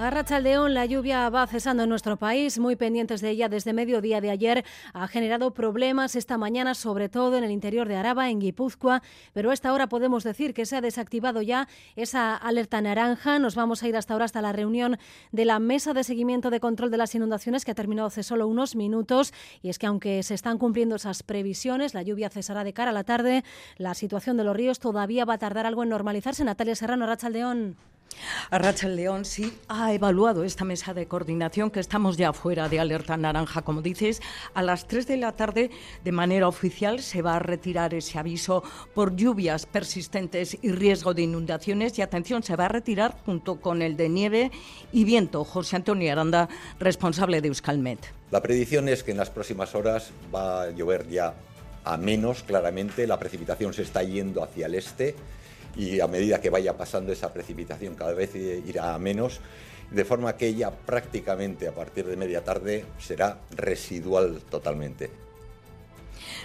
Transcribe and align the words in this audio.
A 0.00 0.10
Rachaldeón, 0.10 0.74
la 0.74 0.86
lluvia 0.86 1.28
va 1.28 1.44
cesando 1.48 1.82
en 1.82 1.88
nuestro 1.88 2.16
país, 2.16 2.60
muy 2.60 2.76
pendientes 2.76 3.20
de 3.20 3.30
ella 3.30 3.48
desde 3.48 3.72
mediodía 3.72 4.20
de 4.20 4.30
ayer. 4.30 4.64
Ha 4.92 5.08
generado 5.08 5.52
problemas 5.52 6.14
esta 6.14 6.38
mañana, 6.38 6.76
sobre 6.76 7.08
todo 7.08 7.36
en 7.36 7.42
el 7.42 7.50
interior 7.50 7.88
de 7.88 7.96
Araba, 7.96 8.30
en 8.30 8.38
Guipúzcoa, 8.38 9.02
pero 9.32 9.50
a 9.50 9.54
esta 9.54 9.72
hora 9.72 9.88
podemos 9.88 10.22
decir 10.22 10.54
que 10.54 10.66
se 10.66 10.76
ha 10.76 10.80
desactivado 10.80 11.42
ya 11.42 11.66
esa 11.96 12.36
alerta 12.36 12.80
naranja. 12.80 13.40
Nos 13.40 13.56
vamos 13.56 13.82
a 13.82 13.88
ir 13.88 13.96
hasta 13.96 14.12
ahora, 14.12 14.26
hasta 14.26 14.40
la 14.40 14.52
reunión 14.52 14.98
de 15.32 15.44
la 15.44 15.58
Mesa 15.58 15.94
de 15.94 16.04
Seguimiento 16.04 16.50
de 16.50 16.60
Control 16.60 16.92
de 16.92 16.96
las 16.96 17.16
Inundaciones, 17.16 17.64
que 17.64 17.72
ha 17.72 17.74
terminado 17.74 18.06
hace 18.06 18.22
solo 18.22 18.46
unos 18.46 18.76
minutos. 18.76 19.34
Y 19.62 19.68
es 19.68 19.80
que 19.80 19.88
aunque 19.88 20.22
se 20.22 20.34
están 20.34 20.58
cumpliendo 20.58 20.94
esas 20.94 21.24
previsiones, 21.24 21.94
la 21.94 22.02
lluvia 22.02 22.30
cesará 22.30 22.62
de 22.62 22.72
cara 22.72 22.92
a 22.92 22.94
la 22.94 23.02
tarde, 23.02 23.42
la 23.78 23.94
situación 23.94 24.36
de 24.36 24.44
los 24.44 24.56
ríos 24.56 24.78
todavía 24.78 25.24
va 25.24 25.34
a 25.34 25.38
tardar 25.38 25.66
algo 25.66 25.82
en 25.82 25.88
normalizarse. 25.88 26.44
Natalia 26.44 26.76
Serrano, 26.76 27.04
Rachaldeón. 27.04 27.74
Arracha 28.50 28.88
León 28.88 29.24
sí 29.24 29.52
ha 29.68 29.92
evaluado 29.92 30.44
esta 30.44 30.64
mesa 30.64 30.94
de 30.94 31.06
coordinación 31.06 31.70
que 31.70 31.80
estamos 31.80 32.16
ya 32.16 32.32
fuera 32.32 32.68
de 32.68 32.80
alerta 32.80 33.16
naranja, 33.16 33.62
como 33.62 33.82
dices. 33.82 34.20
A 34.54 34.62
las 34.62 34.86
3 34.86 35.06
de 35.06 35.16
la 35.16 35.32
tarde, 35.32 35.70
de 36.04 36.12
manera 36.12 36.48
oficial, 36.48 37.00
se 37.00 37.22
va 37.22 37.36
a 37.36 37.38
retirar 37.38 37.94
ese 37.94 38.18
aviso 38.18 38.62
por 38.94 39.16
lluvias 39.16 39.66
persistentes 39.66 40.58
y 40.62 40.72
riesgo 40.72 41.14
de 41.14 41.22
inundaciones. 41.22 41.98
Y 41.98 42.02
atención, 42.02 42.42
se 42.42 42.56
va 42.56 42.66
a 42.66 42.68
retirar 42.68 43.16
junto 43.24 43.60
con 43.60 43.82
el 43.82 43.96
de 43.96 44.08
nieve 44.08 44.50
y 44.92 45.04
viento. 45.04 45.44
José 45.44 45.76
Antonio 45.76 46.10
Aranda, 46.10 46.48
responsable 46.78 47.40
de 47.40 47.48
Euskalmet. 47.48 47.98
La 48.30 48.42
predicción 48.42 48.88
es 48.88 49.02
que 49.02 49.12
en 49.12 49.16
las 49.16 49.30
próximas 49.30 49.74
horas 49.74 50.10
va 50.34 50.62
a 50.62 50.70
llover 50.70 51.08
ya 51.08 51.34
a 51.84 51.96
menos, 51.96 52.42
claramente. 52.42 53.06
La 53.06 53.18
precipitación 53.18 53.72
se 53.72 53.82
está 53.82 54.02
yendo 54.02 54.42
hacia 54.42 54.66
el 54.66 54.74
este 54.74 55.14
y 55.78 56.00
a 56.00 56.08
medida 56.08 56.40
que 56.40 56.50
vaya 56.50 56.76
pasando 56.76 57.12
esa 57.12 57.32
precipitación 57.32 57.94
cada 57.94 58.12
vez 58.12 58.34
irá 58.34 58.94
a 58.94 58.98
menos, 58.98 59.40
de 59.90 60.04
forma 60.04 60.36
que 60.36 60.48
ella 60.48 60.70
prácticamente 60.70 61.68
a 61.68 61.72
partir 61.72 62.04
de 62.04 62.16
media 62.16 62.44
tarde 62.44 62.84
será 62.98 63.38
residual 63.56 64.42
totalmente. 64.50 65.10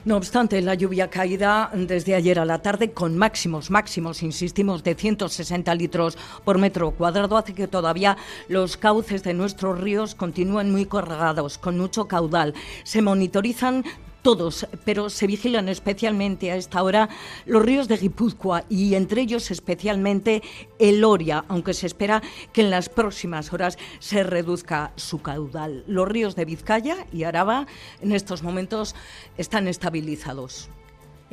No 0.05 0.17
obstante, 0.17 0.61
la 0.61 0.75
lluvia 0.75 1.09
caída 1.09 1.71
desde 1.73 2.15
ayer 2.15 2.37
a 2.37 2.45
la 2.45 2.61
tarde 2.61 2.91
con 2.91 3.17
máximos, 3.17 3.71
máximos, 3.71 4.21
insistimos, 4.21 4.83
de 4.83 4.95
160 4.95 5.73
litros 5.75 6.17
por 6.43 6.57
metro 6.57 6.91
cuadrado 6.91 7.37
hace 7.37 7.53
que 7.53 7.67
todavía 7.67 8.17
los 8.47 8.77
cauces 8.77 9.23
de 9.23 9.33
nuestros 9.33 9.79
ríos 9.79 10.13
continúen 10.13 10.71
muy 10.71 10.85
cargados, 10.85 11.57
con 11.57 11.77
mucho 11.77 12.07
caudal. 12.07 12.53
Se 12.83 13.01
monitorizan 13.01 13.83
todos, 14.23 14.65
pero 14.85 15.11
se 15.11 15.27
vigilan 15.27 15.69
especialmente 15.69 16.51
a 16.51 16.55
esta 16.55 16.81
hora 16.81 17.09
los 17.45 17.61
ríos 17.61 17.87
de 17.87 17.97
Guipúzcoa 17.97 18.63
y 18.69 18.95
entre 18.95 19.21
ellos 19.21 19.51
especialmente 19.51 20.41
el 20.79 21.03
Oria, 21.03 21.45
aunque 21.49 21.75
se 21.75 21.85
espera 21.85 22.23
que 22.51 22.61
en 22.61 22.71
las 22.71 22.89
próximas 22.89 23.53
horas 23.53 23.77
se 23.99 24.23
reduzca 24.23 24.93
su 24.95 25.21
caudal. 25.21 25.83
Los 25.87 26.07
ríos 26.07 26.35
de 26.35 26.45
Vizcaya 26.45 27.05
y 27.11 27.23
Araba 27.23 27.67
en 28.01 28.13
estos 28.13 28.41
momentos 28.41 28.95
están 29.37 29.67
estabilizados. 29.67 30.69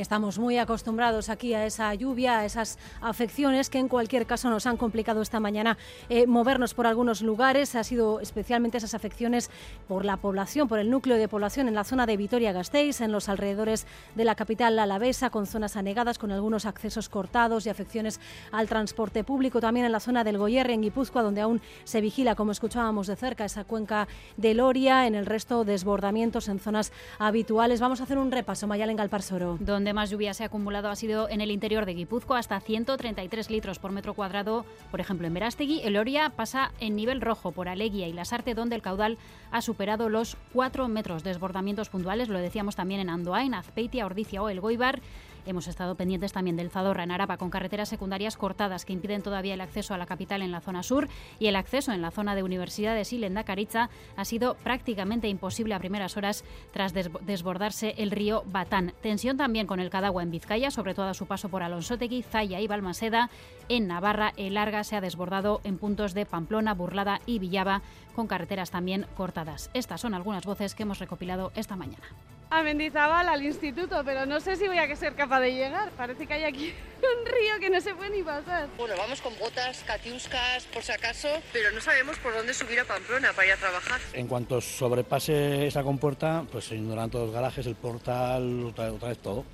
Estamos 0.00 0.38
muy 0.38 0.56
acostumbrados 0.56 1.28
aquí 1.28 1.52
a 1.52 1.66
esa 1.66 1.92
lluvia, 1.94 2.38
a 2.38 2.46
esas 2.46 2.78
afecciones 3.02 3.68
que 3.68 3.78
en 3.78 3.86
cualquier 3.86 4.24
caso 4.24 4.48
nos 4.48 4.64
han 4.64 4.78
complicado 4.78 5.20
esta 5.20 5.40
mañana 5.40 5.76
eh, 6.08 6.26
movernos 6.26 6.72
por 6.72 6.86
algunos 6.86 7.20
lugares. 7.20 7.74
Ha 7.74 7.84
sido 7.84 8.18
especialmente 8.20 8.78
esas 8.78 8.94
afecciones 8.94 9.50
por 9.88 10.06
la 10.06 10.16
población, 10.16 10.68
por 10.68 10.78
el 10.78 10.88
núcleo 10.88 11.18
de 11.18 11.28
población 11.28 11.68
en 11.68 11.74
la 11.74 11.84
zona 11.84 12.06
de 12.06 12.16
Vitoria-Gasteiz, 12.16 13.02
en 13.02 13.12
los 13.12 13.28
alrededores 13.28 13.86
de 14.14 14.24
la 14.24 14.36
capital 14.36 14.78
alavesa, 14.78 15.28
con 15.28 15.46
zonas 15.46 15.76
anegadas, 15.76 16.16
con 16.16 16.32
algunos 16.32 16.64
accesos 16.64 17.10
cortados 17.10 17.66
y 17.66 17.68
afecciones 17.68 18.20
al 18.52 18.68
transporte 18.68 19.22
público. 19.22 19.60
También 19.60 19.84
en 19.84 19.92
la 19.92 20.00
zona 20.00 20.24
del 20.24 20.38
Goyerre, 20.38 20.72
en 20.72 20.80
Guipúzcoa, 20.80 21.22
donde 21.22 21.42
aún 21.42 21.60
se 21.84 22.00
vigila, 22.00 22.36
como 22.36 22.52
escuchábamos 22.52 23.06
de 23.06 23.16
cerca, 23.16 23.44
esa 23.44 23.64
cuenca 23.64 24.08
del 24.38 24.60
Oria. 24.60 25.06
En 25.06 25.14
el 25.14 25.26
resto, 25.26 25.64
desbordamientos 25.64 26.48
en 26.48 26.58
zonas 26.58 26.90
habituales. 27.18 27.80
Vamos 27.80 28.00
a 28.00 28.04
hacer 28.04 28.16
un 28.16 28.32
repaso, 28.32 28.66
Mayalen 28.66 28.96
Galparsoro. 28.96 29.58
Donde 29.60 29.89
más 29.92 30.10
lluvia 30.10 30.34
se 30.34 30.42
ha 30.42 30.46
acumulado 30.46 30.88
ha 30.88 30.96
sido 30.96 31.28
en 31.28 31.40
el 31.40 31.50
interior 31.50 31.86
de 31.86 31.94
Guipúzcoa, 31.94 32.38
hasta 32.38 32.60
133 32.60 33.50
litros 33.50 33.78
por 33.78 33.92
metro 33.92 34.14
cuadrado. 34.14 34.64
Por 34.90 35.00
ejemplo, 35.00 35.26
en 35.26 35.34
Verástegui, 35.34 35.80
el 35.82 35.96
Oria 35.96 36.30
pasa 36.30 36.72
en 36.80 36.96
nivel 36.96 37.20
rojo 37.20 37.52
por 37.52 37.68
Aleguia 37.68 38.08
y 38.08 38.12
Lasarte, 38.12 38.54
donde 38.54 38.76
el 38.76 38.82
caudal 38.82 39.18
ha 39.50 39.62
superado 39.62 40.08
los 40.08 40.36
4 40.52 40.88
metros. 40.88 41.24
Desbordamientos 41.24 41.88
puntuales, 41.88 42.28
lo 42.28 42.38
decíamos 42.38 42.76
también 42.76 43.00
en 43.00 43.10
Andoain, 43.10 43.54
Azpeitia, 43.54 44.06
Ordicia 44.06 44.42
o 44.42 44.48
El 44.48 44.60
Goibar. 44.60 45.00
Hemos 45.46 45.68
estado 45.68 45.94
pendientes 45.94 46.32
también 46.32 46.56
del 46.56 46.70
Zadorra 46.70 47.04
en 47.04 47.10
Araba, 47.10 47.36
con 47.36 47.50
carreteras 47.50 47.88
secundarias 47.88 48.36
cortadas 48.36 48.84
que 48.84 48.92
impiden 48.92 49.22
todavía 49.22 49.54
el 49.54 49.60
acceso 49.60 49.94
a 49.94 49.98
la 49.98 50.06
capital 50.06 50.42
en 50.42 50.52
la 50.52 50.60
zona 50.60 50.82
sur 50.82 51.08
y 51.38 51.46
el 51.46 51.56
acceso 51.56 51.92
en 51.92 52.02
la 52.02 52.10
zona 52.10 52.34
de 52.34 52.42
universidades 52.42 53.12
y 53.12 53.18
Lendakaritza 53.18 53.90
ha 54.16 54.24
sido 54.24 54.54
prácticamente 54.54 55.28
imposible 55.28 55.74
a 55.74 55.78
primeras 55.78 56.16
horas 56.16 56.44
tras 56.72 56.92
desbordarse 56.92 57.94
el 57.98 58.10
río 58.10 58.42
Batán. 58.46 58.92
Tensión 59.02 59.36
también 59.36 59.66
con 59.66 59.80
el 59.80 59.90
Cadagua 59.90 60.22
en 60.22 60.30
Vizcaya, 60.30 60.70
sobre 60.70 60.94
todo 60.94 61.08
a 61.08 61.14
su 61.14 61.26
paso 61.26 61.48
por 61.48 61.62
Alonsotegui, 61.62 62.22
Zaya 62.22 62.60
y 62.60 62.66
Balmaseda. 62.66 63.30
En 63.68 63.88
Navarra, 63.88 64.32
el 64.36 64.54
Larga 64.54 64.84
se 64.84 64.96
ha 64.96 65.00
desbordado 65.00 65.60
en 65.64 65.78
puntos 65.78 66.14
de 66.14 66.26
Pamplona, 66.26 66.74
Burlada 66.74 67.20
y 67.26 67.38
Villaba, 67.38 67.82
con 68.14 68.26
carreteras 68.26 68.70
también 68.70 69.06
cortadas. 69.16 69.70
Estas 69.74 70.00
son 70.00 70.14
algunas 70.14 70.44
voces 70.44 70.74
que 70.74 70.82
hemos 70.82 70.98
recopilado 70.98 71.52
esta 71.54 71.76
mañana 71.76 72.04
a 72.50 72.64
Mendizábal 72.64 73.28
al 73.28 73.42
instituto, 73.44 74.02
pero 74.04 74.26
no 74.26 74.40
sé 74.40 74.56
si 74.56 74.66
voy 74.66 74.78
a 74.78 74.96
ser 74.96 75.14
capaz 75.14 75.40
de 75.40 75.54
llegar. 75.54 75.90
Parece 75.92 76.26
que 76.26 76.34
hay 76.34 76.44
aquí 76.44 76.74
un 76.98 77.26
río 77.26 77.60
que 77.60 77.70
no 77.70 77.80
se 77.80 77.94
puede 77.94 78.10
ni 78.10 78.22
pasar. 78.22 78.68
Bueno, 78.76 78.94
vamos 78.98 79.20
con 79.22 79.38
botas, 79.38 79.84
catiuscas, 79.86 80.64
por 80.66 80.82
si 80.82 80.90
acaso, 80.90 81.28
pero 81.52 81.70
no 81.70 81.80
sabemos 81.80 82.18
por 82.18 82.34
dónde 82.34 82.52
subir 82.52 82.80
a 82.80 82.84
Pamplona 82.84 83.32
para 83.32 83.46
ir 83.46 83.52
a 83.54 83.56
trabajar. 83.56 84.00
En 84.12 84.26
cuanto 84.26 84.60
sobrepase 84.60 85.68
esa 85.68 85.84
compuerta, 85.84 86.44
pues 86.50 86.64
se 86.64 86.74
inundarán 86.74 87.08
todos 87.08 87.26
los 87.26 87.34
garajes, 87.34 87.66
el 87.66 87.76
portal, 87.76 88.64
otra, 88.64 88.92
otra 88.92 89.08
vez 89.10 89.18
todo. 89.18 89.44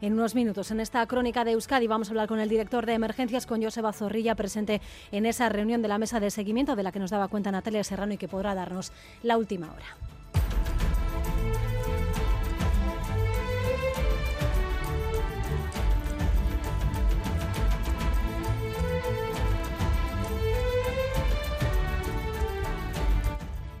En 0.00 0.12
unos 0.12 0.34
minutos, 0.34 0.70
en 0.70 0.80
esta 0.80 1.04
crónica 1.06 1.44
de 1.44 1.52
Euskadi, 1.52 1.86
vamos 1.86 2.08
a 2.08 2.10
hablar 2.10 2.28
con 2.28 2.38
el 2.38 2.48
director 2.48 2.86
de 2.86 2.92
emergencias, 2.92 3.46
con 3.46 3.62
Joseba 3.62 3.92
Zorrilla, 3.92 4.34
presente 4.34 4.80
en 5.10 5.26
esa 5.26 5.48
reunión 5.48 5.82
de 5.82 5.88
la 5.88 5.98
mesa 5.98 6.20
de 6.20 6.30
seguimiento 6.30 6.76
de 6.76 6.82
la 6.82 6.92
que 6.92 6.98
nos 6.98 7.10
daba 7.10 7.28
cuenta 7.28 7.50
Natalia 7.50 7.82
Serrano 7.82 8.12
y 8.12 8.18
que 8.18 8.28
podrá 8.28 8.54
darnos 8.54 8.92
la 9.22 9.38
última 9.38 9.72
hora. 9.72 10.13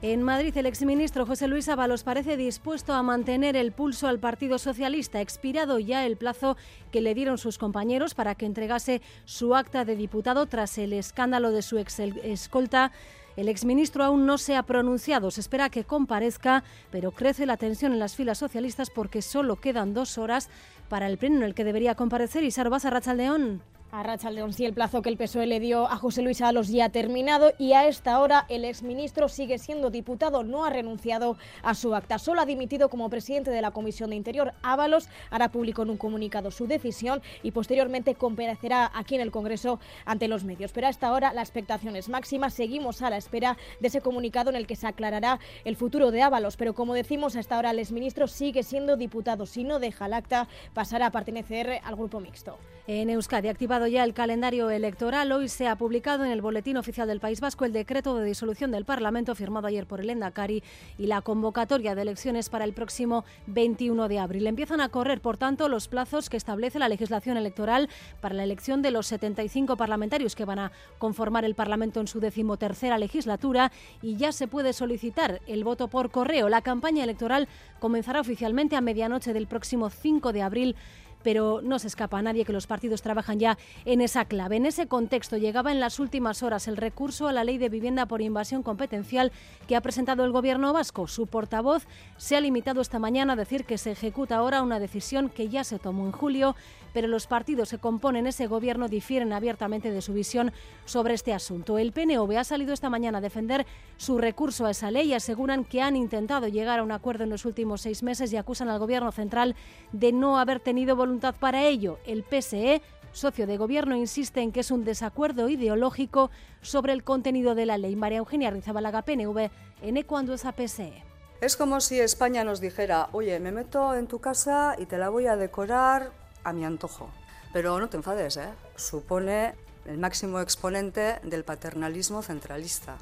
En 0.06 0.22
Madrid, 0.22 0.54
el 0.58 0.66
exministro 0.66 1.24
José 1.24 1.48
Luis 1.48 1.66
Ábalos 1.70 2.02
parece 2.02 2.36
dispuesto 2.36 2.92
a 2.92 3.02
mantener 3.02 3.56
el 3.56 3.72
pulso 3.72 4.06
al 4.06 4.18
Partido 4.18 4.58
Socialista, 4.58 5.22
expirado 5.22 5.78
ya 5.78 6.04
el 6.04 6.18
plazo 6.18 6.58
que 6.92 7.00
le 7.00 7.14
dieron 7.14 7.38
sus 7.38 7.56
compañeros 7.56 8.12
para 8.12 8.34
que 8.34 8.44
entregase 8.44 9.00
su 9.24 9.54
acta 9.54 9.86
de 9.86 9.96
diputado 9.96 10.44
tras 10.44 10.76
el 10.76 10.92
escándalo 10.92 11.52
de 11.52 11.62
su 11.62 11.78
ex 11.78 12.00
escolta. 12.00 12.92
El 13.38 13.48
exministro 13.48 14.04
aún 14.04 14.26
no 14.26 14.36
se 14.36 14.56
ha 14.56 14.64
pronunciado, 14.64 15.30
se 15.30 15.40
espera 15.40 15.70
que 15.70 15.84
comparezca, 15.84 16.64
pero 16.90 17.10
crece 17.10 17.46
la 17.46 17.56
tensión 17.56 17.94
en 17.94 17.98
las 17.98 18.14
filas 18.14 18.36
socialistas 18.36 18.90
porque 18.90 19.22
solo 19.22 19.56
quedan 19.56 19.94
dos 19.94 20.18
horas 20.18 20.50
para 20.90 21.06
el 21.06 21.16
pleno 21.16 21.36
en 21.36 21.44
el 21.44 21.54
que 21.54 21.64
debería 21.64 21.94
comparecer 21.94 22.44
Isaro 22.44 22.68
Rachaldeón. 22.68 23.62
A 23.96 24.02
Racha 24.02 24.28
León, 24.28 24.52
sí, 24.52 24.64
el 24.64 24.72
plazo 24.74 25.02
que 25.02 25.08
el 25.08 25.16
PSOE 25.16 25.46
le 25.46 25.60
dio 25.60 25.86
a 25.86 25.96
José 25.96 26.20
Luis 26.20 26.40
Ábalos 26.40 26.66
ya 26.66 26.86
ha 26.86 26.88
terminado 26.88 27.52
y 27.60 27.74
a 27.74 27.86
esta 27.86 28.18
hora 28.18 28.44
el 28.48 28.64
exministro 28.64 29.28
sigue 29.28 29.56
siendo 29.56 29.90
diputado, 29.90 30.42
no 30.42 30.64
ha 30.64 30.70
renunciado 30.70 31.36
a 31.62 31.76
su 31.76 31.94
acta. 31.94 32.18
Solo 32.18 32.40
ha 32.40 32.44
dimitido 32.44 32.88
como 32.88 33.08
presidente 33.08 33.52
de 33.52 33.62
la 33.62 33.70
Comisión 33.70 34.10
de 34.10 34.16
Interior. 34.16 34.52
Ábalos 34.64 35.08
hará 35.30 35.52
público 35.52 35.82
en 35.82 35.90
un 35.90 35.96
comunicado 35.96 36.50
su 36.50 36.66
decisión 36.66 37.22
y 37.44 37.52
posteriormente 37.52 38.16
comparecerá 38.16 38.90
aquí 38.92 39.14
en 39.14 39.20
el 39.20 39.30
Congreso 39.30 39.78
ante 40.06 40.26
los 40.26 40.42
medios. 40.42 40.72
Pero 40.72 40.88
a 40.88 40.90
esta 40.90 41.12
hora 41.12 41.32
la 41.32 41.42
expectación 41.42 41.94
es 41.94 42.08
máxima. 42.08 42.50
Seguimos 42.50 43.00
a 43.00 43.10
la 43.10 43.16
espera 43.16 43.56
de 43.78 43.86
ese 43.86 44.00
comunicado 44.00 44.50
en 44.50 44.56
el 44.56 44.66
que 44.66 44.74
se 44.74 44.88
aclarará 44.88 45.38
el 45.64 45.76
futuro 45.76 46.10
de 46.10 46.20
Ábalos. 46.20 46.56
Pero 46.56 46.74
como 46.74 46.94
decimos, 46.94 47.36
a 47.36 47.40
esta 47.40 47.58
hora 47.58 47.70
el 47.70 47.78
exministro 47.78 48.26
sigue 48.26 48.64
siendo 48.64 48.96
diputado. 48.96 49.46
Si 49.46 49.62
no 49.62 49.78
deja 49.78 50.06
el 50.06 50.14
acta, 50.14 50.48
pasará 50.72 51.06
a 51.06 51.10
pertenecer 51.12 51.80
al 51.84 51.94
grupo 51.94 52.18
mixto. 52.18 52.58
En 52.86 53.08
Euskadi, 53.08 53.48
activado 53.48 53.83
ya 53.86 54.04
el 54.04 54.14
calendario 54.14 54.70
electoral. 54.70 55.32
Hoy 55.32 55.48
se 55.48 55.68
ha 55.68 55.76
publicado 55.76 56.24
en 56.24 56.30
el 56.30 56.42
Boletín 56.42 56.76
Oficial 56.76 57.08
del 57.08 57.20
País 57.20 57.40
Vasco 57.40 57.64
el 57.64 57.72
decreto 57.72 58.16
de 58.16 58.24
disolución 58.24 58.70
del 58.70 58.84
Parlamento 58.84 59.34
firmado 59.34 59.66
ayer 59.66 59.86
por 59.86 60.00
el 60.00 60.10
Endacari 60.10 60.62
y 60.98 61.06
la 61.06 61.22
convocatoria 61.22 61.94
de 61.94 62.02
elecciones 62.02 62.48
para 62.48 62.64
el 62.64 62.72
próximo 62.72 63.24
21 63.46 64.08
de 64.08 64.18
abril. 64.18 64.46
Empiezan 64.46 64.80
a 64.80 64.88
correr, 64.88 65.20
por 65.20 65.36
tanto, 65.36 65.68
los 65.68 65.88
plazos 65.88 66.30
que 66.30 66.36
establece 66.36 66.78
la 66.78 66.88
legislación 66.88 67.36
electoral 67.36 67.88
para 68.20 68.34
la 68.34 68.44
elección 68.44 68.82
de 68.82 68.90
los 68.90 69.06
75 69.06 69.76
parlamentarios 69.76 70.34
que 70.34 70.44
van 70.44 70.58
a 70.58 70.72
conformar 70.98 71.44
el 71.44 71.54
Parlamento 71.54 72.00
en 72.00 72.06
su 72.06 72.20
decimotercera 72.20 72.98
legislatura 72.98 73.72
y 74.02 74.16
ya 74.16 74.32
se 74.32 74.48
puede 74.48 74.72
solicitar 74.72 75.40
el 75.46 75.64
voto 75.64 75.88
por 75.88 76.10
correo. 76.10 76.48
La 76.48 76.62
campaña 76.62 77.04
electoral 77.04 77.48
comenzará 77.80 78.20
oficialmente 78.20 78.76
a 78.76 78.80
medianoche 78.80 79.32
del 79.32 79.46
próximo 79.46 79.90
5 79.90 80.32
de 80.32 80.42
abril 80.42 80.76
pero 81.24 81.60
no 81.62 81.80
se 81.80 81.88
escapa 81.88 82.18
a 82.18 82.22
nadie 82.22 82.44
que 82.44 82.52
los 82.52 82.68
partidos 82.68 83.02
trabajan 83.02 83.40
ya 83.40 83.58
en 83.84 84.00
esa 84.00 84.26
clave. 84.26 84.56
En 84.56 84.66
ese 84.66 84.86
contexto 84.86 85.36
llegaba 85.36 85.72
en 85.72 85.80
las 85.80 85.98
últimas 85.98 86.44
horas 86.44 86.68
el 86.68 86.76
recurso 86.76 87.26
a 87.26 87.32
la 87.32 87.42
ley 87.42 87.58
de 87.58 87.68
vivienda 87.68 88.06
por 88.06 88.22
invasión 88.22 88.62
competencial 88.62 89.32
que 89.66 89.74
ha 89.74 89.80
presentado 89.80 90.24
el 90.24 90.30
gobierno 90.30 90.72
vasco. 90.72 91.08
Su 91.08 91.26
portavoz 91.26 91.86
se 92.16 92.36
ha 92.36 92.40
limitado 92.40 92.80
esta 92.80 93.00
mañana 93.00 93.32
a 93.32 93.36
decir 93.36 93.64
que 93.64 93.78
se 93.78 93.90
ejecuta 93.90 94.36
ahora 94.36 94.62
una 94.62 94.78
decisión 94.78 95.30
que 95.30 95.48
ya 95.48 95.64
se 95.64 95.78
tomó 95.78 96.04
en 96.06 96.12
julio, 96.12 96.54
pero 96.94 97.08
los 97.08 97.26
partidos 97.26 97.70
que 97.70 97.78
componen 97.78 98.26
ese 98.26 98.46
gobierno 98.46 98.88
difieren 98.88 99.34
abiertamente 99.34 99.90
de 99.90 100.00
su 100.00 100.14
visión 100.14 100.52
sobre 100.86 101.12
este 101.12 101.34
asunto. 101.34 101.76
El 101.76 101.92
PNV 101.92 102.38
ha 102.38 102.44
salido 102.44 102.72
esta 102.72 102.88
mañana 102.88 103.18
a 103.18 103.20
defender 103.20 103.66
su 103.98 104.16
recurso 104.16 104.64
a 104.64 104.70
esa 104.70 104.90
ley 104.90 105.08
y 105.08 105.14
aseguran 105.14 105.64
que 105.64 105.82
han 105.82 105.96
intentado 105.96 106.48
llegar 106.48 106.78
a 106.78 106.84
un 106.84 106.92
acuerdo 106.92 107.24
en 107.24 107.30
los 107.30 107.44
últimos 107.44 107.82
seis 107.82 108.02
meses 108.02 108.32
y 108.32 108.36
acusan 108.36 108.68
al 108.68 108.78
gobierno 108.78 109.10
central 109.12 109.56
de 109.92 110.12
no 110.12 110.38
haber 110.38 110.60
tenido 110.60 110.94
voluntad 110.94 111.34
para 111.34 111.64
ello. 111.64 111.98
El 112.06 112.22
PSE, 112.22 112.80
socio 113.10 113.48
de 113.48 113.56
gobierno, 113.56 113.96
insiste 113.96 114.40
en 114.40 114.52
que 114.52 114.60
es 114.60 114.70
un 114.70 114.84
desacuerdo 114.84 115.48
ideológico 115.48 116.30
sobre 116.62 116.92
el 116.92 117.02
contenido 117.02 117.56
de 117.56 117.66
la 117.66 117.76
ley. 117.76 117.96
María 117.96 118.18
Eugenia 118.18 118.50
Rizabalaga, 118.50 119.02
PNV, 119.02 119.50
en 119.82 120.02
cuando 120.04 120.32
es 120.32 120.44
a 120.44 120.52
PSE. 120.52 121.02
Es 121.40 121.56
como 121.56 121.80
si 121.80 122.00
España 122.00 122.44
nos 122.44 122.60
dijera, 122.60 123.08
oye, 123.10 123.38
me 123.40 123.50
meto 123.50 123.94
en 123.94 124.06
tu 124.06 124.20
casa 124.20 124.76
y 124.78 124.86
te 124.86 124.96
la 124.96 125.08
voy 125.08 125.26
a 125.26 125.36
decorar 125.36 126.23
a 126.44 126.52
mi 126.52 126.64
antojo. 126.64 127.10
Pero 127.52 127.78
no 127.78 127.88
te 127.88 127.96
enfades, 127.96 128.36
¿eh? 128.36 128.48
Supone 128.76 129.54
el 129.86 129.98
máximo 129.98 130.40
exponente 130.40 131.20
del 131.22 131.44
paternalismo 131.44 132.22
centralista. 132.22 132.96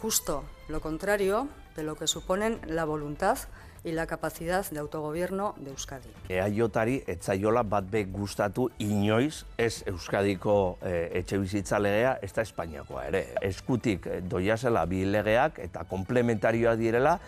Justo 0.00 0.44
lo 0.68 0.80
contrario 0.80 1.48
de 1.76 1.82
lo 1.82 1.96
que 1.96 2.06
suponen 2.06 2.60
la 2.66 2.84
voluntad 2.84 3.38
y 3.84 3.92
la 3.92 4.06
capacidad 4.06 4.68
de 4.70 4.78
autogobierno 4.78 5.54
de 5.58 5.70
Euskadi. 5.70 6.10
Eaiotari 6.28 7.02
etzaiola 7.06 7.62
bat 7.62 7.86
be 7.90 8.04
gustatu 8.04 8.68
inoiz 8.78 9.44
ez 9.56 9.84
Euskadiko 9.86 10.78
e, 10.82 11.10
etxe 11.20 11.38
bizitza 11.38 11.78
legea 11.78 12.18
ez 12.22 12.32
da 12.34 12.42
Espainiakoa 12.42 13.06
ere. 13.08 13.24
Eskutik 13.42 14.06
eh, 14.06 14.20
doiazela 14.20 14.84
bi 14.86 15.04
legeak 15.06 15.60
eta 15.62 15.84
komplementarioa 15.88 16.74
direla 16.76 17.18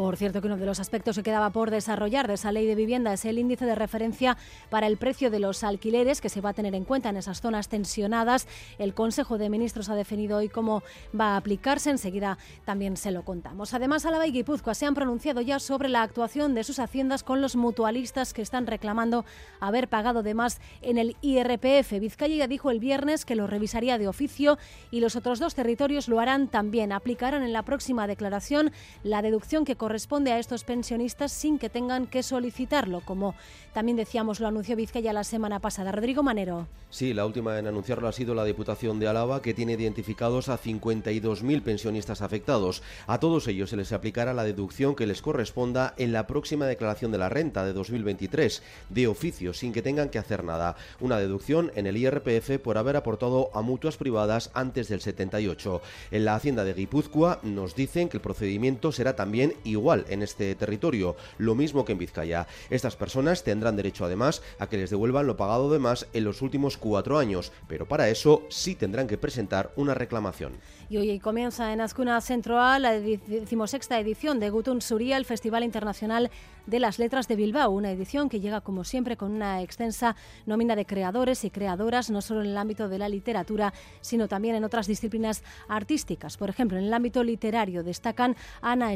Por 0.00 0.16
cierto, 0.16 0.40
que 0.40 0.46
uno 0.46 0.56
de 0.56 0.64
los 0.64 0.80
aspectos 0.80 1.16
que 1.16 1.22
quedaba 1.22 1.50
por 1.50 1.70
desarrollar 1.70 2.26
de 2.26 2.32
esa 2.32 2.52
ley 2.52 2.64
de 2.64 2.74
vivienda 2.74 3.12
es 3.12 3.26
el 3.26 3.38
índice 3.38 3.66
de 3.66 3.74
referencia 3.74 4.38
para 4.70 4.86
el 4.86 4.96
precio 4.96 5.30
de 5.30 5.40
los 5.40 5.62
alquileres 5.62 6.22
que 6.22 6.30
se 6.30 6.40
va 6.40 6.48
a 6.48 6.54
tener 6.54 6.74
en 6.74 6.86
cuenta 6.86 7.10
en 7.10 7.18
esas 7.18 7.42
zonas 7.42 7.68
tensionadas. 7.68 8.48
El 8.78 8.94
Consejo 8.94 9.36
de 9.36 9.50
Ministros 9.50 9.90
ha 9.90 9.94
definido 9.94 10.38
hoy 10.38 10.48
cómo 10.48 10.82
va 11.14 11.34
a 11.34 11.36
aplicarse. 11.36 11.90
Enseguida 11.90 12.38
también 12.64 12.96
se 12.96 13.10
lo 13.10 13.26
contamos. 13.26 13.74
Además, 13.74 14.06
Álava 14.06 14.26
y 14.26 14.32
Guipúzcoa 14.32 14.72
se 14.72 14.86
han 14.86 14.94
pronunciado 14.94 15.42
ya 15.42 15.58
sobre 15.58 15.90
la 15.90 16.02
actuación 16.02 16.54
de 16.54 16.64
sus 16.64 16.78
haciendas 16.78 17.22
con 17.22 17.42
los 17.42 17.54
mutualistas 17.54 18.32
que 18.32 18.40
están 18.40 18.66
reclamando 18.66 19.26
haber 19.60 19.88
pagado 19.88 20.22
de 20.22 20.32
más 20.32 20.62
en 20.80 20.96
el 20.96 21.14
IRPF. 21.20 22.00
Vizcaya 22.00 22.36
ya 22.36 22.48
dijo 22.48 22.70
el 22.70 22.80
viernes 22.80 23.26
que 23.26 23.36
lo 23.36 23.46
revisaría 23.46 23.98
de 23.98 24.08
oficio 24.08 24.56
y 24.90 25.00
los 25.00 25.14
otros 25.14 25.40
dos 25.40 25.54
territorios 25.54 26.08
lo 26.08 26.20
harán 26.20 26.48
también. 26.48 26.90
Aplicarán 26.90 27.42
en 27.42 27.52
la 27.52 27.66
próxima 27.66 28.06
declaración 28.06 28.72
la 29.02 29.20
deducción 29.20 29.66
que 29.66 29.76
corresponde 29.76 29.89
corresponde 29.90 30.30
a 30.30 30.38
estos 30.38 30.62
pensionistas 30.62 31.32
sin 31.32 31.58
que 31.58 31.68
tengan 31.68 32.06
que 32.06 32.22
solicitarlo, 32.22 33.00
como 33.00 33.34
también 33.74 33.96
decíamos 33.96 34.38
lo 34.38 34.46
anunció 34.46 34.76
Vizcaya 34.76 35.12
la 35.12 35.24
semana 35.24 35.58
pasada. 35.58 35.90
Rodrigo 35.90 36.22
Manero. 36.22 36.68
Sí, 36.90 37.12
la 37.12 37.26
última 37.26 37.58
en 37.58 37.66
anunciarlo 37.66 38.06
ha 38.06 38.12
sido 38.12 38.34
la 38.34 38.44
Diputación 38.44 39.00
de 39.00 39.08
Álava, 39.08 39.42
que 39.42 39.54
tiene 39.54 39.72
identificados 39.72 40.48
a 40.48 40.58
52.000 40.60 41.62
pensionistas 41.62 42.22
afectados. 42.22 42.82
A 43.08 43.18
todos 43.18 43.46
ellos 43.48 43.70
se 43.70 43.76
les 43.76 43.92
aplicará 43.92 44.32
la 44.32 44.44
deducción 44.44 44.94
que 44.94 45.06
les 45.06 45.22
corresponda 45.22 45.94
en 45.98 46.12
la 46.12 46.26
próxima 46.26 46.66
declaración 46.66 47.10
de 47.10 47.18
la 47.18 47.28
renta 47.28 47.64
de 47.64 47.72
2023, 47.72 48.62
de 48.90 49.06
oficio, 49.08 49.52
sin 49.52 49.72
que 49.72 49.82
tengan 49.82 50.08
que 50.08 50.18
hacer 50.18 50.44
nada. 50.44 50.76
Una 51.00 51.18
deducción 51.18 51.72
en 51.74 51.86
el 51.86 51.96
IRPF 51.96 52.58
por 52.62 52.78
haber 52.78 52.96
aportado 52.96 53.50
a 53.54 53.62
mutuas 53.62 53.96
privadas 53.96 54.50
antes 54.54 54.88
del 54.88 55.00
78. 55.00 55.82
En 56.10 56.24
la 56.24 56.34
Hacienda 56.34 56.64
de 56.64 56.74
Guipúzcoa 56.74 57.40
nos 57.44 57.74
dicen 57.74 58.08
que 58.08 58.16
el 58.16 58.22
procedimiento 58.22 58.90
será 58.90 59.14
también 59.14 59.54
igual 59.62 59.79
en 60.08 60.22
este 60.22 60.54
territorio, 60.54 61.16
lo 61.38 61.54
mismo 61.54 61.84
que 61.84 61.92
en 61.92 61.98
Vizcaya. 61.98 62.46
Estas 62.68 62.96
personas 62.96 63.42
tendrán 63.42 63.76
derecho 63.76 64.04
además 64.04 64.42
a 64.58 64.68
que 64.68 64.76
les 64.76 64.90
devuelvan 64.90 65.26
lo 65.26 65.36
pagado 65.36 65.72
de 65.72 65.78
más 65.78 66.06
en 66.12 66.24
los 66.24 66.42
últimos 66.42 66.76
cuatro 66.76 67.18
años, 67.18 67.50
pero 67.66 67.86
para 67.86 68.08
eso 68.08 68.42
sí 68.50 68.74
tendrán 68.74 69.06
que 69.06 69.18
presentar 69.18 69.72
una 69.76 69.94
reclamación. 69.94 70.52
Y 70.90 70.96
hoy 70.96 71.18
comienza 71.20 71.72
en 71.72 71.80
Azcuna 71.80 72.20
Centroal 72.20 72.82
la 72.82 72.92
decimosexta 72.92 73.98
edición 74.00 74.40
de 74.40 74.50
Gutun 74.50 74.82
Suría, 74.82 75.16
el 75.16 75.24
Festival 75.24 75.62
Internacional 75.62 76.30
de 76.66 76.80
las 76.80 76.98
Letras 76.98 77.28
de 77.28 77.36
Bilbao, 77.36 77.70
una 77.70 77.90
edición 77.90 78.28
que 78.28 78.40
llega 78.40 78.60
como 78.60 78.84
siempre 78.84 79.16
con 79.16 79.32
una 79.32 79.62
extensa 79.62 80.16
nómina 80.46 80.76
de 80.76 80.86
creadores 80.86 81.44
y 81.44 81.50
creadoras, 81.50 82.10
no 82.10 82.20
solo 82.20 82.42
en 82.42 82.48
el 82.48 82.56
ámbito 82.56 82.88
de 82.88 82.98
la 82.98 83.08
literatura, 83.08 83.72
sino 84.00 84.28
también 84.28 84.56
en 84.56 84.64
otras 84.64 84.86
disciplinas 84.86 85.42
artísticas. 85.68 86.36
Por 86.36 86.50
ejemplo, 86.50 86.78
en 86.78 86.84
el 86.84 86.94
ámbito 86.94 87.22
literario 87.22 87.82
destacan 87.82 88.36
Ana 88.60 88.92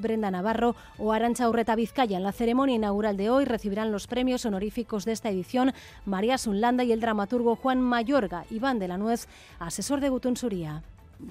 Brenda 0.00 0.30
Navarro 0.30 0.76
o 0.98 1.12
Arancha 1.12 1.48
Urreta 1.48 1.74
Vizcaya. 1.74 2.16
En 2.16 2.22
la 2.22 2.32
ceremonia 2.32 2.76
inaugural 2.76 3.16
de 3.16 3.30
hoy 3.30 3.44
recibirán 3.44 3.92
los 3.92 4.06
premios 4.06 4.44
honoríficos 4.46 5.04
de 5.04 5.12
esta 5.12 5.30
edición 5.30 5.72
María 6.04 6.38
Sunlanda 6.38 6.84
y 6.84 6.92
el 6.92 7.00
dramaturgo 7.00 7.56
Juan 7.56 7.80
Mayorga. 7.80 8.44
Iván 8.50 8.78
de 8.78 8.88
la 8.88 8.98
Nuez, 8.98 9.26
asesor 9.58 10.00
de 10.00 10.08
Gutun 10.08 10.36
Suría. 10.36 10.82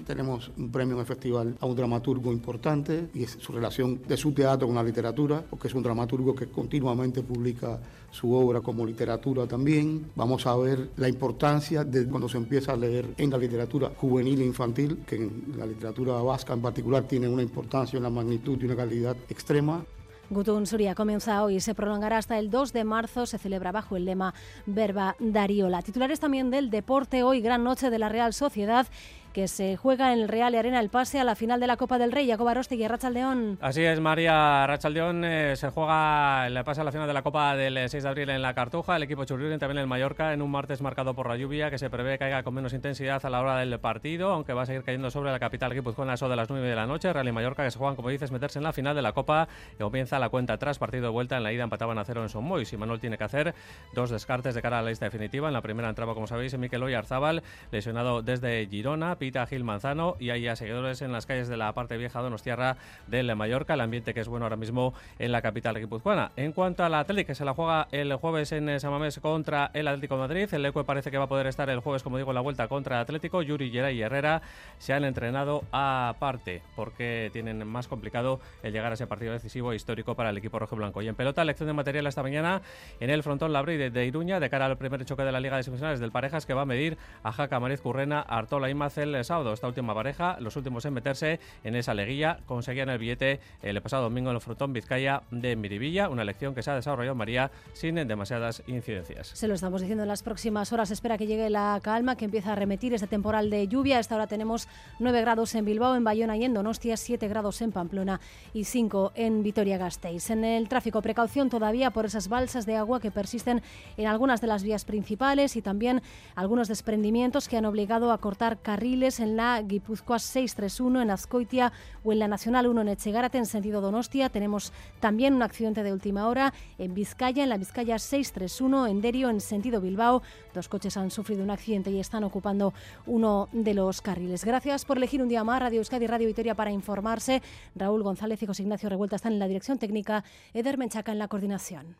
Tenemos 0.06 0.50
un 0.56 0.70
premio 0.70 0.94
en 0.94 1.00
el 1.00 1.06
festival 1.06 1.56
a 1.60 1.66
un 1.66 1.76
dramaturgo 1.76 2.32
importante 2.32 3.08
y 3.14 3.24
es 3.24 3.36
su 3.40 3.52
relación 3.52 4.00
de 4.06 4.16
su 4.16 4.32
teatro 4.32 4.66
con 4.66 4.76
la 4.76 4.82
literatura, 4.82 5.42
porque 5.48 5.68
es 5.68 5.74
un 5.74 5.82
dramaturgo 5.82 6.34
que 6.34 6.46
continuamente 6.46 7.22
publica 7.22 7.80
su 8.10 8.32
obra 8.32 8.60
como 8.60 8.86
literatura 8.86 9.46
también. 9.46 10.10
Vamos 10.14 10.46
a 10.46 10.56
ver 10.56 10.90
la 10.96 11.08
importancia 11.08 11.84
de 11.84 12.06
cuando 12.06 12.28
se 12.28 12.38
empieza 12.38 12.72
a 12.72 12.76
leer 12.76 13.14
en 13.16 13.30
la 13.30 13.38
literatura 13.38 13.92
juvenil 13.96 14.40
e 14.40 14.46
infantil, 14.46 14.98
que 15.06 15.16
en 15.16 15.54
la 15.58 15.66
literatura 15.66 16.14
vasca 16.22 16.52
en 16.52 16.62
particular 16.62 17.04
tiene 17.04 17.28
una 17.28 17.42
importancia, 17.42 17.98
una 17.98 18.10
magnitud 18.10 18.58
y 18.60 18.66
una 18.66 18.76
calidad 18.76 19.16
extrema. 19.28 19.84
Gutun 20.30 20.66
Suria 20.66 20.94
comienza 20.94 21.42
hoy 21.44 21.56
y 21.56 21.60
se 21.60 21.74
prolongará 21.74 22.18
hasta 22.18 22.38
el 22.38 22.50
2 22.50 22.72
de 22.72 22.84
marzo. 22.84 23.26
Se 23.26 23.38
celebra 23.38 23.72
bajo 23.72 23.96
el 23.96 24.06
lema 24.06 24.34
Verba 24.66 25.16
Dariola. 25.18 25.82
Titulares 25.82 26.18
también 26.18 26.50
del 26.50 26.70
deporte 26.70 27.22
hoy, 27.22 27.40
gran 27.40 27.62
noche 27.62 27.90
de 27.90 27.98
la 27.98 28.08
Real 28.08 28.32
Sociedad 28.32 28.86
que 29.34 29.48
se 29.48 29.76
juega 29.76 30.12
en 30.12 30.20
el 30.20 30.28
Real 30.28 30.54
y 30.54 30.58
Arena 30.58 30.78
el 30.78 30.90
pase 30.90 31.18
a 31.18 31.24
la 31.24 31.34
final 31.34 31.58
de 31.58 31.66
la 31.66 31.76
Copa 31.76 31.98
del 31.98 32.12
Rey. 32.12 32.28
Jacob 32.28 32.46
Arostegui, 32.46 32.86
Rachaldeón. 32.86 33.58
Así 33.60 33.82
es, 33.82 33.98
María 33.98 34.64
Rachaldeón. 34.68 35.24
Eh, 35.24 35.56
se 35.56 35.70
juega 35.70 36.46
el 36.46 36.62
pase 36.62 36.82
a 36.82 36.84
la 36.84 36.92
final 36.92 37.08
de 37.08 37.14
la 37.14 37.22
Copa 37.22 37.56
del 37.56 37.90
6 37.90 38.04
de 38.04 38.08
abril 38.08 38.30
en 38.30 38.40
la 38.42 38.54
Cartuja. 38.54 38.94
El 38.94 39.02
equipo 39.02 39.24
Churriuren 39.24 39.58
también 39.58 39.78
en 39.82 39.88
Mallorca 39.88 40.32
en 40.32 40.40
un 40.40 40.52
martes 40.52 40.80
marcado 40.80 41.14
por 41.14 41.28
la 41.28 41.36
lluvia 41.36 41.68
que 41.68 41.78
se 41.78 41.90
prevé 41.90 42.16
caiga 42.16 42.44
con 42.44 42.54
menos 42.54 42.72
intensidad 42.74 43.26
a 43.26 43.28
la 43.28 43.40
hora 43.40 43.56
del 43.56 43.80
partido, 43.80 44.30
aunque 44.30 44.52
va 44.52 44.62
a 44.62 44.66
seguir 44.66 44.84
cayendo 44.84 45.10
sobre 45.10 45.32
la 45.32 45.40
capital 45.40 45.74
guipuzcoana 45.74 46.14
eso 46.14 46.28
de 46.28 46.36
las 46.36 46.48
9 46.48 46.68
de 46.68 46.76
la 46.76 46.86
noche. 46.86 47.12
Real 47.12 47.26
y 47.26 47.32
Mallorca 47.32 47.64
que 47.64 47.72
se 47.72 47.78
juegan, 47.78 47.96
como 47.96 48.10
dices, 48.10 48.30
meterse 48.30 48.60
en 48.60 48.62
la 48.62 48.72
final 48.72 48.94
de 48.94 49.02
la 49.02 49.12
Copa. 49.12 49.48
Y 49.74 49.82
comienza 49.82 50.20
la 50.20 50.28
cuenta 50.28 50.52
atrás, 50.52 50.78
partido 50.78 51.02
de 51.02 51.10
vuelta. 51.10 51.36
En 51.36 51.42
la 51.42 51.52
ida 51.52 51.64
empataban 51.64 51.98
a 51.98 52.04
cero 52.04 52.22
en 52.22 52.28
Son 52.28 52.44
Mois 52.44 52.72
y 52.72 52.76
Manuel 52.76 53.00
tiene 53.00 53.18
que 53.18 53.24
hacer 53.24 53.52
dos 53.94 54.10
descartes 54.10 54.54
de 54.54 54.62
cara 54.62 54.78
a 54.78 54.82
la 54.82 54.90
lista 54.90 55.06
definitiva. 55.06 55.48
En 55.48 55.54
la 55.54 55.60
primera 55.60 55.88
entraba, 55.88 56.14
como 56.14 56.28
sabéis, 56.28 56.56
Miquel 56.56 56.84
Oyarzábal, 56.84 57.42
lesionado 57.72 58.22
desde 58.22 58.64
Girona, 58.68 59.16
Pita 59.24 59.46
Gil 59.46 59.64
Manzano 59.64 60.16
y 60.20 60.28
hay 60.28 60.54
seguidores 60.54 61.00
en 61.00 61.10
las 61.10 61.24
calles 61.24 61.48
de 61.48 61.56
la 61.56 61.72
parte 61.72 61.96
vieja 61.96 62.20
Donostiarra 62.20 62.76
del 63.06 63.34
Mallorca, 63.34 63.72
el 63.72 63.80
ambiente 63.80 64.12
que 64.12 64.20
es 64.20 64.28
bueno 64.28 64.44
ahora 64.44 64.56
mismo 64.56 64.92
en 65.18 65.32
la 65.32 65.40
capital 65.40 65.78
guipuzcoana. 65.78 66.32
En 66.36 66.52
cuanto 66.52 66.84
a 66.84 66.90
la 66.90 67.00
Atlético, 67.00 67.28
que 67.28 67.34
se 67.34 67.46
la 67.46 67.54
juega 67.54 67.88
el 67.90 68.14
jueves 68.16 68.52
en 68.52 68.78
Samamés 68.78 69.20
contra 69.20 69.70
el 69.72 69.88
Atlético 69.88 70.16
de 70.16 70.20
Madrid, 70.20 70.52
el 70.52 70.66
Ecue 70.66 70.84
parece 70.84 71.10
que 71.10 71.16
va 71.16 71.24
a 71.24 71.28
poder 71.28 71.46
estar 71.46 71.70
el 71.70 71.80
jueves, 71.80 72.02
como 72.02 72.18
digo, 72.18 72.32
en 72.32 72.34
la 72.34 72.42
vuelta 72.42 72.68
contra 72.68 72.96
el 72.96 73.00
Atlético. 73.00 73.40
Yuri, 73.40 73.70
Geray 73.70 73.96
y 73.96 74.02
Herrera 74.02 74.42
se 74.76 74.92
han 74.92 75.04
entrenado 75.04 75.64
aparte 75.72 76.60
porque 76.76 77.30
tienen 77.32 77.66
más 77.66 77.88
complicado 77.88 78.40
el 78.62 78.74
llegar 78.74 78.92
a 78.92 78.94
ese 78.96 79.06
partido 79.06 79.32
decisivo 79.32 79.72
e 79.72 79.76
histórico 79.76 80.14
para 80.16 80.28
el 80.28 80.36
equipo 80.36 80.58
rojo 80.58 80.76
blanco. 80.76 81.00
Y 81.00 81.08
en 81.08 81.14
pelota, 81.14 81.46
lección 81.46 81.66
de 81.66 81.72
material 81.72 82.06
esta 82.06 82.22
mañana 82.22 82.60
en 83.00 83.08
el 83.08 83.22
frontón 83.22 83.54
Labri 83.54 83.78
de, 83.88 84.04
Iruña 84.04 84.38
de 84.38 84.50
cara 84.50 84.66
al 84.66 84.76
primer 84.76 85.02
choque 85.06 85.22
de 85.22 85.32
la 85.32 85.40
Liga 85.40 85.56
de 85.56 85.62
Semifinales 85.62 85.98
del 85.98 86.12
Parejas 86.12 86.44
que 86.44 86.52
va 86.52 86.62
a 86.62 86.66
medir 86.66 86.98
a 87.22 87.32
Jaca 87.32 87.58
Mariz 87.58 87.80
Currena, 87.80 88.20
Artola 88.20 88.68
y 88.68 88.74
Macel 88.74 89.13
el 89.14 89.24
sábado. 89.24 89.52
Esta 89.52 89.66
última 89.66 89.94
pareja, 89.94 90.36
los 90.40 90.56
últimos 90.56 90.84
en 90.84 90.94
meterse 90.94 91.40
en 91.62 91.76
esa 91.76 91.94
leguilla, 91.94 92.38
conseguían 92.46 92.88
el 92.88 92.98
billete 92.98 93.40
el 93.62 93.80
pasado 93.82 94.04
domingo 94.04 94.30
en 94.30 94.36
el 94.36 94.40
frontón 94.40 94.72
Vizcaya 94.72 95.22
de 95.30 95.56
Miribilla, 95.56 96.08
una 96.08 96.22
elección 96.22 96.54
que 96.54 96.62
se 96.62 96.70
ha 96.70 96.74
desarrollado 96.74 97.14
María 97.14 97.50
sin 97.72 97.94
demasiadas 97.94 98.62
incidencias. 98.66 99.28
Se 99.28 99.48
lo 99.48 99.54
estamos 99.54 99.80
diciendo 99.80 100.02
en 100.02 100.08
las 100.08 100.22
próximas 100.22 100.72
horas. 100.72 100.90
Espera 100.90 101.18
que 101.18 101.26
llegue 101.26 101.50
la 101.50 101.78
calma, 101.82 102.16
que 102.16 102.24
empieza 102.24 102.52
a 102.52 102.54
remitir 102.54 102.94
este 102.94 103.06
temporal 103.06 103.50
de 103.50 103.68
lluvia. 103.68 103.98
A 103.98 104.00
esta 104.00 104.14
hora 104.14 104.26
tenemos 104.26 104.68
9 104.98 105.20
grados 105.20 105.54
en 105.54 105.64
Bilbao, 105.64 105.96
en 105.96 106.04
Bayona 106.04 106.36
y 106.36 106.44
en 106.44 106.54
Donostia, 106.54 106.96
7 106.96 107.28
grados 107.28 107.60
en 107.62 107.72
Pamplona 107.72 108.20
y 108.52 108.64
5 108.64 109.12
en 109.14 109.42
Vitoria-Gasteiz. 109.42 110.30
En 110.30 110.44
el 110.44 110.68
tráfico, 110.68 111.02
precaución 111.02 111.50
todavía 111.50 111.90
por 111.90 112.06
esas 112.06 112.28
balsas 112.28 112.66
de 112.66 112.76
agua 112.76 113.00
que 113.00 113.10
persisten 113.10 113.62
en 113.96 114.06
algunas 114.06 114.40
de 114.40 114.46
las 114.46 114.62
vías 114.62 114.84
principales 114.84 115.56
y 115.56 115.62
también 115.62 116.02
algunos 116.34 116.68
desprendimientos 116.68 117.48
que 117.48 117.56
han 117.56 117.64
obligado 117.64 118.12
a 118.12 118.18
cortar 118.18 118.58
carriles 118.58 119.03
en 119.04 119.36
la 119.36 119.60
Guipúzcoa 119.60 120.18
631 120.18 121.02
en 121.02 121.10
Azcoitia 121.10 121.72
o 122.04 122.12
en 122.12 122.18
la 122.18 122.26
Nacional 122.26 122.66
1 122.66 122.80
en 122.80 122.88
Echegárate 122.88 123.36
en 123.36 123.44
sentido 123.44 123.82
Donostia. 123.82 124.30
Tenemos 124.30 124.72
también 124.98 125.34
un 125.34 125.42
accidente 125.42 125.82
de 125.82 125.92
última 125.92 126.26
hora 126.26 126.54
en 126.78 126.94
Vizcaya, 126.94 127.42
en 127.42 127.50
la 127.50 127.58
Vizcaya 127.58 127.98
631 127.98 128.86
en 128.86 129.02
Derio 129.02 129.28
en 129.28 129.42
sentido 129.42 129.82
Bilbao. 129.82 130.22
Dos 130.54 130.70
coches 130.70 130.96
han 130.96 131.10
sufrido 131.10 131.44
un 131.44 131.50
accidente 131.50 131.90
y 131.90 132.00
están 132.00 132.24
ocupando 132.24 132.72
uno 133.04 133.50
de 133.52 133.74
los 133.74 134.00
carriles. 134.00 134.42
Gracias 134.42 134.86
por 134.86 134.96
elegir 134.96 135.20
un 135.20 135.28
día 135.28 135.44
más 135.44 135.60
Radio 135.60 135.80
Euskadi 135.80 136.04
y 136.04 136.08
Radio 136.08 136.26
Vitoria 136.26 136.54
para 136.54 136.70
informarse. 136.70 137.42
Raúl 137.74 138.02
González 138.02 138.42
y 138.42 138.46
José 138.46 138.62
Ignacio 138.62 138.88
Revuelta 138.88 139.16
están 139.16 139.34
en 139.34 139.38
la 139.38 139.48
dirección 139.48 139.78
técnica, 139.78 140.24
Eder 140.54 140.78
Menchaca 140.78 141.12
en 141.12 141.18
la 141.18 141.28
coordinación. 141.28 141.96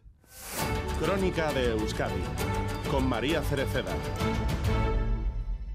Crónica 0.98 1.52
de 1.52 1.72
Euskadi 1.72 2.22
con 2.90 3.06
María 3.08 3.42
Cereceda. 3.42 3.92